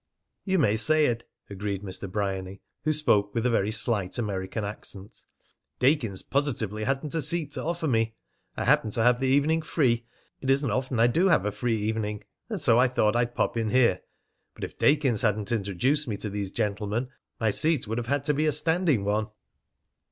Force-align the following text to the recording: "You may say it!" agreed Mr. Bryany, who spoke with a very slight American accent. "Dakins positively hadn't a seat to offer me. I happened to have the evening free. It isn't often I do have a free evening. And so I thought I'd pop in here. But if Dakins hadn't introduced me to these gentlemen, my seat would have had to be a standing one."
"You 0.45 0.57
may 0.57 0.77
say 0.77 1.05
it!" 1.05 1.29
agreed 1.47 1.83
Mr. 1.83 2.11
Bryany, 2.11 2.61
who 2.85 2.91
spoke 2.91 3.35
with 3.35 3.45
a 3.45 3.51
very 3.51 3.69
slight 3.69 4.17
American 4.17 4.63
accent. 4.65 5.21
"Dakins 5.77 6.23
positively 6.23 6.85
hadn't 6.85 7.13
a 7.13 7.21
seat 7.21 7.51
to 7.51 7.61
offer 7.63 7.87
me. 7.87 8.15
I 8.57 8.65
happened 8.65 8.93
to 8.93 9.03
have 9.03 9.19
the 9.19 9.27
evening 9.27 9.61
free. 9.61 10.07
It 10.39 10.49
isn't 10.49 10.71
often 10.71 10.99
I 10.99 11.05
do 11.05 11.27
have 11.27 11.45
a 11.45 11.51
free 11.51 11.77
evening. 11.77 12.23
And 12.49 12.59
so 12.59 12.79
I 12.79 12.87
thought 12.87 13.15
I'd 13.15 13.35
pop 13.35 13.55
in 13.55 13.69
here. 13.69 14.01
But 14.55 14.63
if 14.63 14.75
Dakins 14.75 15.21
hadn't 15.21 15.51
introduced 15.51 16.07
me 16.07 16.17
to 16.17 16.31
these 16.31 16.49
gentlemen, 16.49 17.09
my 17.39 17.51
seat 17.51 17.87
would 17.87 17.99
have 17.99 18.07
had 18.07 18.23
to 18.23 18.33
be 18.33 18.47
a 18.47 18.51
standing 18.51 19.05
one." 19.05 19.27